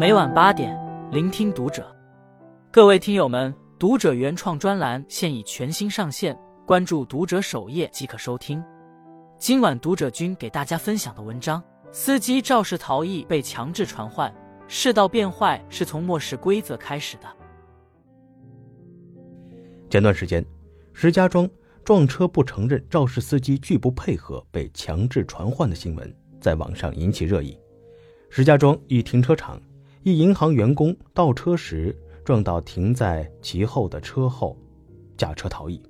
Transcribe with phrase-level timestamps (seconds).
[0.00, 0.74] 每晚八点，
[1.12, 1.94] 聆听读者。
[2.70, 6.34] 各位听友们，读者原创专栏现已全新上线，
[6.66, 8.64] 关注读者首页即可收听。
[9.38, 14.34] 今晚读者君给大家分享的文章：司机肇事逃逸被强制传唤，
[14.66, 17.26] 世道变坏是从漠视规则开始的。
[19.90, 20.42] 前段时间，
[20.94, 21.46] 石家庄
[21.84, 27.54] 撞车不承认肇事司机拒不配合被强制传唤的新闻在网上引起热议。
[28.30, 29.60] 石家庄一停车场。
[30.02, 34.56] 一银行员工倒车时撞到停在其后的车后，
[35.14, 35.80] 驾车逃逸。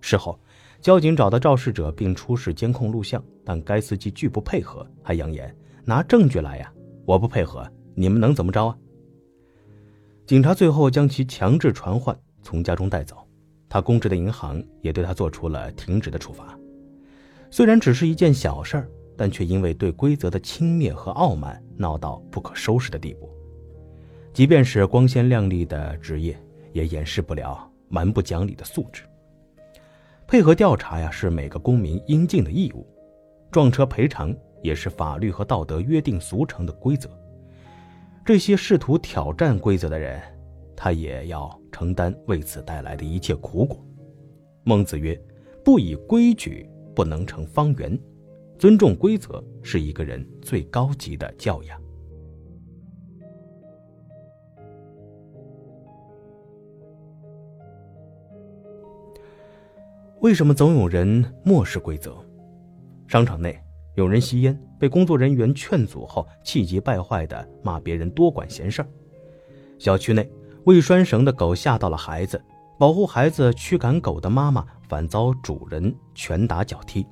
[0.00, 0.36] 事后，
[0.80, 5.54] 交警找到肇事者并出示监控录像，但该司机拒不配合，还扬言
[5.84, 6.72] 拿证据来呀！
[7.04, 8.76] 我不配合，你们能怎么着啊？
[10.26, 13.16] 警察最后将其强制传唤，从家中带走。
[13.68, 16.58] 他公职的银行也对他做出了停职的处罚。
[17.48, 23.30] 虽然只是一件小事儿，但却因为对规则的轻蔑和傲慢，闹到不可收拾的地步。
[24.32, 26.34] 即便是光鲜亮丽的职业，
[26.72, 29.02] 也掩饰不了蛮不讲理的素质。
[30.26, 32.86] 配合调查呀，是每个公民应尽的义务；
[33.50, 37.10] 撞车赔偿也是法律和道德约定俗成的规则。
[38.24, 40.18] 这些试图挑战规则的人，
[40.74, 43.84] 他也要承担为此带来的一切苦果。
[44.64, 45.20] 孟子曰
[45.62, 47.98] ：“不以规矩，不能成方圆。”
[48.58, 51.81] 尊重规则是一个人最高级的教养。
[60.22, 62.14] 为什么总有人漠视规则？
[63.08, 63.60] 商场内
[63.96, 68.88] 有人吸烟，被工作人员劝阻后，气急败坏地骂别人多管闲事儿。
[69.80, 70.30] 小区内
[70.62, 72.40] 未拴绳的狗吓到了孩子，
[72.78, 77.04] 保护孩子驱赶狗的妈妈反遭主人拳打脚踢。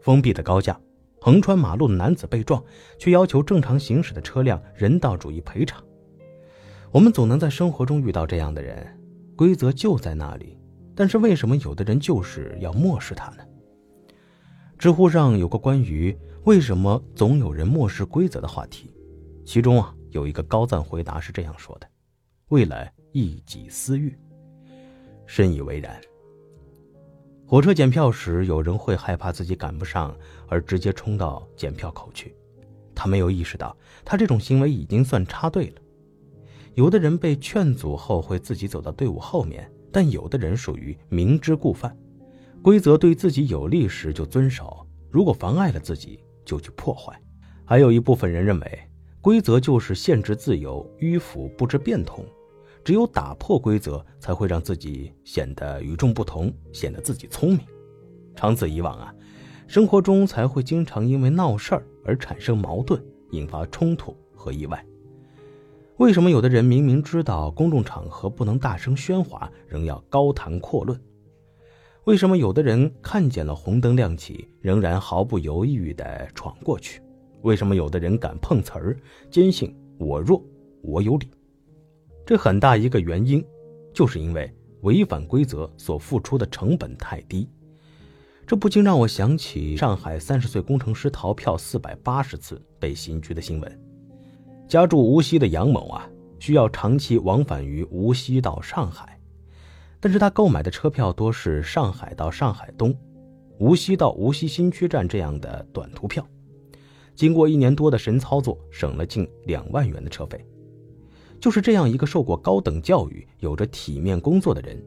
[0.00, 0.76] 封闭的高架，
[1.20, 2.60] 横穿马路的男子被撞，
[2.98, 5.80] 却要求正常行驶的车辆人道主义赔偿。
[6.90, 8.84] 我们总能在生活中遇到这样的人，
[9.36, 10.58] 规则就在那里。
[11.00, 13.42] 但是为什么有的人就是要漠视它呢？
[14.76, 18.94] 知乎上有个关于为什么总有人漠视规则的话题，
[19.42, 21.88] 其中啊有一个高赞回答是这样说的
[22.52, 24.14] ：“为了一己私欲。”
[25.24, 25.98] 深以为然。
[27.46, 30.14] 火车检票时，有人会害怕自己赶不上
[30.48, 32.36] 而直接冲到检票口去，
[32.94, 33.74] 他没有意识到
[34.04, 35.80] 他这种行为已经算插队了。
[36.74, 39.66] 有的人被劝阻后会自己走到队伍后面。
[39.92, 41.96] 但有的人属于明知故犯，
[42.62, 47.20] 规则对自己有利时就遵守，如果妨碍了自己就去破坏。
[47.64, 48.80] 还有一部分人认为，
[49.20, 52.24] 规则就是限制自由，迂腐不知变通，
[52.84, 57.60] 只有打破规则才会让自己显得与众不同，显得自己聪明。
[58.34, 59.14] 长此以往啊，
[59.66, 63.00] 生活中才会经常因为闹事儿而产生矛盾，
[63.30, 64.84] 引发冲突和意外。
[66.00, 70.98] 为什么有的人明明知道公众场合不能大声喧哗，仍要高谈阔论？
[72.04, 77.02] 为什么有的人看见了红灯亮起，仍然毫不犹豫地闯过去？
[77.42, 78.96] 为什么有的人敢碰瓷儿，
[79.30, 80.42] 坚信我弱
[80.80, 81.28] 我有理？
[82.24, 83.44] 这很大一个原因，
[83.92, 84.50] 就是因为
[84.80, 87.46] 违反规则所付出的成本太低。
[88.46, 93.89] 这不禁让我想起上海三十岁工程师逃票四百八十次被刑拘的新闻。
[94.70, 96.08] 家住无锡的杨某啊，
[96.38, 99.18] 需要长期往返于无锡到上海，
[99.98, 102.96] 但是他购买的车票多是上海到上海东、
[103.58, 106.24] 无锡到无锡新区站这样的短途票。
[107.16, 110.46] 经过一年多的神操作，省了近两万元的车费。
[111.40, 114.80] 就是这样一个受过高等教育、有着体面工作的人，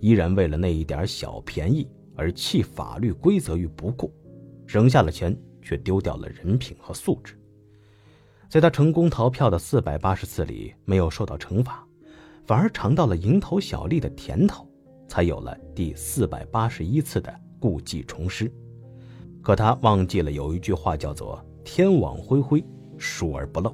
[0.00, 4.12] 依然为了那一点小便宜而弃法律规则于不顾，
[4.66, 7.39] 省下了钱，却丢掉了人品和素质。
[8.50, 11.86] 在他成功逃票的四百八十次里，没有受到惩罚，
[12.44, 14.66] 反而尝到了蝇头小利的甜头，
[15.06, 18.52] 才有了第四百八十一次的故技重施。
[19.40, 22.64] 可他忘记了有一句话叫做“天网恢恢，
[22.98, 23.72] 疏而不漏”。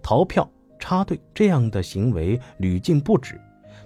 [0.00, 3.38] 逃票、插队这样的行为屡禁不止，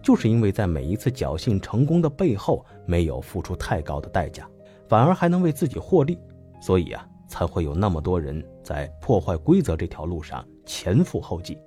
[0.04, 4.48] 就是因为在每一次侥幸成功的背后，没有付出太高的代价，
[4.88, 6.16] 反而还能为自己获利，
[6.62, 7.04] 所以啊。
[7.30, 11.58] 才会有那么多人在破坏规则这条路上前赴后继，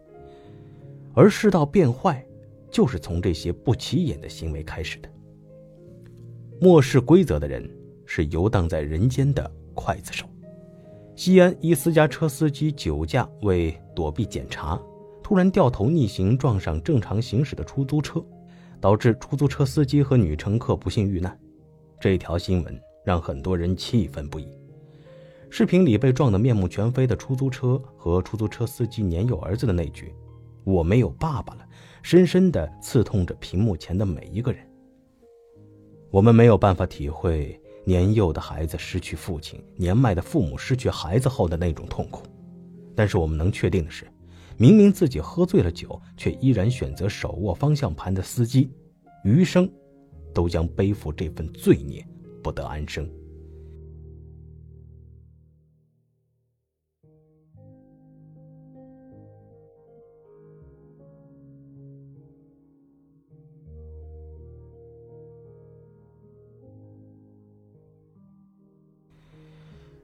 [1.14, 2.26] 而世道变坏，
[2.72, 5.10] 就是从这些不起眼的行为开始的。
[6.62, 7.70] 漠视规则的人
[8.06, 10.26] 是游荡在人间的刽子手。
[11.14, 14.82] 西安一私家车司机酒驾，为躲避检查，
[15.22, 18.24] 突然掉头逆行撞上正常行驶的出租车，
[18.80, 21.38] 导致出租车司机和女乘客不幸遇难。
[22.00, 24.48] 这条新闻让很多人气愤不已。
[25.56, 30.12] 视频里被撞得面目全非的出租车和出租车司机年幼儿子的那句
[30.66, 31.64] “我没有爸爸了”，
[32.02, 34.68] 深深地刺痛着屏幕前的每一个人。
[36.10, 42.24] 我们没有办法体会年幼的孩子失去父亲、年迈的父母失去孩子后的那种痛苦，
[42.96, 44.08] 但是我们能确定的是，
[44.58, 48.72] 明明自己喝醉了酒，却依然选择手握方向盘的司机，
[49.24, 49.72] 余生
[50.34, 52.04] 都将背负这份罪孽，
[52.42, 53.08] 不得安生。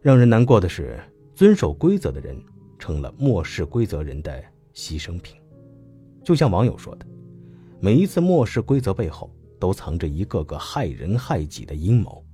[0.02, 0.98] 让人难过的是，
[1.36, 2.42] 遵守规则的人
[2.78, 4.42] 成了漠视规则人的
[4.74, 5.36] 牺牲品。
[6.24, 7.06] 就像网友说的
[7.82, 9.30] ：“每一次漠视规则背后，
[9.60, 12.26] 都藏着一个个害人害己的阴谋。”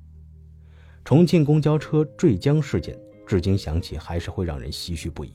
[1.04, 2.96] 重庆公交车坠江事件，
[3.26, 5.34] 至今想起还是会让人唏嘘不已。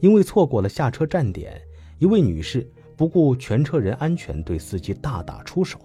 [0.00, 1.60] 因为错过了下车站点，
[1.98, 5.78] 一位女士不顾全车人安全，对司机大打出手，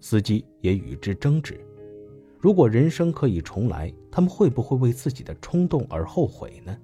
[0.00, 1.58] 司机也与之争执。
[2.38, 6.78] 如果人生可以重来，他们会不会为自己的冲动而后悔呢？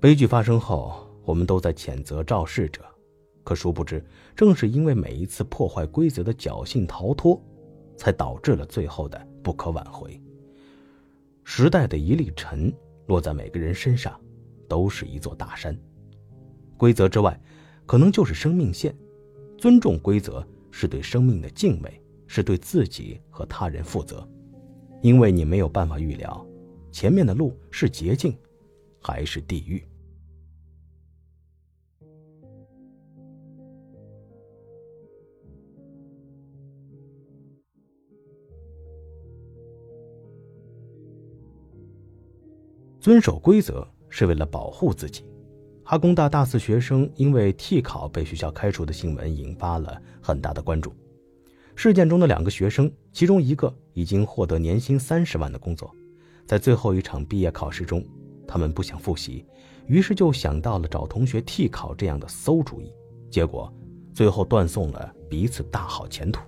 [0.00, 2.82] 悲剧发生后，我们都在谴责肇事者，
[3.44, 4.02] 可殊不知，
[4.34, 7.38] 正是因为每一次破坏规则的侥幸逃脱，
[7.94, 10.18] 才导致了最后的不可挽回。
[11.44, 12.72] 时代的一粒尘
[13.06, 14.18] 落在每个人身上，
[14.66, 15.78] 都是一座大山。
[16.78, 17.38] 规则之外，
[17.84, 18.96] 可能就是生命线。
[19.58, 21.99] 尊重规则，是对生命的敬畏。
[22.32, 24.24] 是对自己和他人负责，
[25.02, 26.46] 因为你没有办法预料，
[26.92, 28.38] 前面的路是捷径，
[29.00, 29.84] 还是地狱。
[43.00, 45.24] 遵守规则是为了保护自己。
[45.82, 50.94] 哈工大大四学生因为替考被学校开除的新闻引发了很大的关注。
[51.82, 55.90] 事件中的两个学生，其中一个已经获得年薪三十万的工作，
[56.44, 58.04] 在最后一场毕业考试中，
[58.46, 59.46] 他们不想复习，
[59.86, 62.92] 于是就想到了找同学替考这样的馊主意，
[63.30, 63.72] 结果
[64.12, 66.42] 最后断送了彼此大好前途。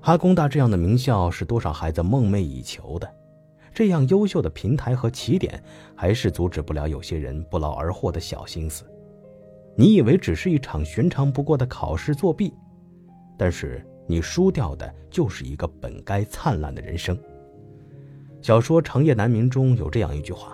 [0.00, 3.14] 哈工大这样的名校是多少孩子梦寐以求的，
[3.74, 5.62] 这样优秀的平台和起点，
[5.94, 8.82] 还是阻止不了有些人不劳而获的小心思。
[9.76, 12.54] 你以为只是一场寻常不过的考试作弊，
[13.36, 13.86] 但是。
[14.10, 17.16] 你输掉的就是一个本该灿烂的人生。
[18.42, 20.52] 小说《长夜难明》中有这样一句话：“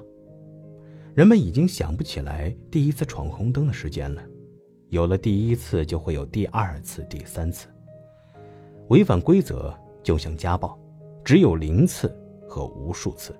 [1.16, 4.22] 人们已经想不起来第一次闯红灯的时间了，
[4.90, 7.66] 有了第一次，就会有第二次、第三次。
[8.88, 10.78] 违反规则就像家暴，
[11.24, 12.14] 只有零次
[12.46, 13.34] 和无数次。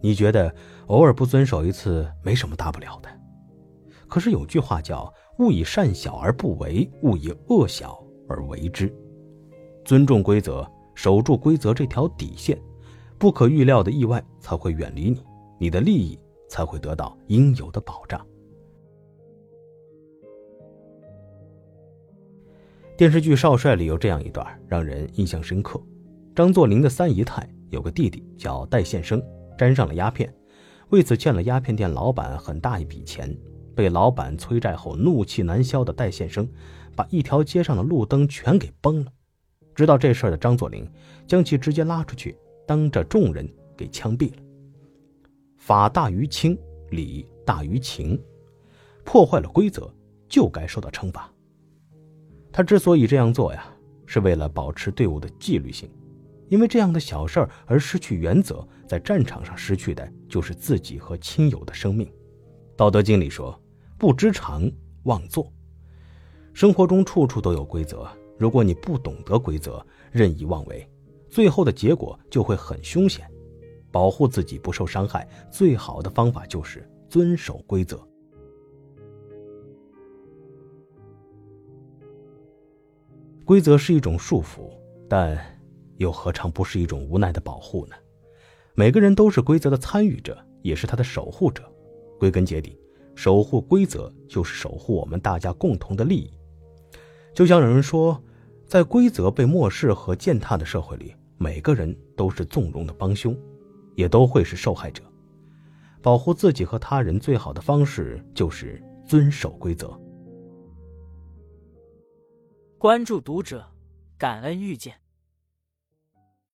[0.00, 0.54] 你觉得
[0.86, 3.08] 偶尔不遵守一次没什么大不了的，
[4.06, 8.00] 可是有句话叫‘勿以善小而不为，勿以恶小’。”
[8.30, 8.90] 而为之，
[9.84, 12.56] 尊重规则，守住规则这条底线，
[13.18, 15.20] 不可预料的意外才会远离你，
[15.58, 16.16] 你的利益
[16.48, 18.24] 才会得到应有的保障。
[22.96, 25.82] 电视剧《少帅》里有这样一段让人印象深刻：
[26.34, 29.22] 张作霖的三姨太有个弟弟叫戴宪生，
[29.58, 30.32] 沾上了鸦片，
[30.90, 33.34] 为此欠了鸦片店老板很大一笔钱，
[33.74, 36.46] 被老板催债后怒气难消的戴宪生。
[36.96, 39.12] 把一条街上的路灯全给崩了。
[39.74, 40.86] 知道这事儿的张作霖，
[41.26, 44.42] 将其直接拉出去，当着众人给枪毙了。
[45.56, 46.58] 法大于亲，
[46.90, 48.20] 理大于情，
[49.04, 49.92] 破坏了规则
[50.28, 51.32] 就该受到惩罚。
[52.52, 53.64] 他之所以这样做呀，
[54.06, 55.88] 是为了保持队伍的纪律性，
[56.48, 62.10] 因为这样的小事儿而失去原则，在战场上失去的就是自己和亲友的生命。
[62.76, 63.58] 道德经里说
[63.96, 64.70] ：“不知常，
[65.04, 65.50] 妄作。”
[66.52, 70.86] 生活中处处都有规则，如果你不懂得规则，任意妄为，
[71.28, 73.24] 最后的结果就会很凶险。
[73.92, 78.00] 保护自己不受伤害，最好的方法就是遵守规则。
[83.44, 84.70] 规则是一种束缚，
[85.08, 85.36] 但
[85.96, 87.96] 又何尝不是一种无奈的保护呢？
[88.74, 91.62] 每个人都是规则的参与者，也是他的守护者。
[92.18, 92.78] 归根结底，
[93.16, 96.30] 守护规则就是守护我们大家共同的利益。
[97.40, 98.22] 就像有人说，
[98.66, 103.34] 在规则被漠视和践踏的社会里，每个人都是纵容的帮凶，
[103.94, 105.02] 也都会是受害者。
[106.02, 109.98] 保护自己和他人最好的方式就是遵守规则。
[112.76, 113.66] 关注读者，
[114.18, 114.99] 感恩遇见。